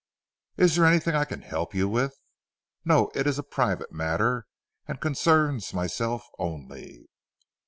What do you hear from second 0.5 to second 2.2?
"Is there anything I can help you with?"